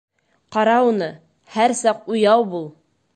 [0.55, 1.09] Ҡара уны,
[1.57, 2.67] һәр саҡ уяу бул!